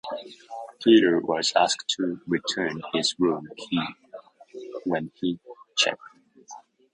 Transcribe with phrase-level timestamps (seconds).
[0.83, 3.79] Peter was asked to return his room key
[4.83, 5.39] when he
[5.77, 5.99] checked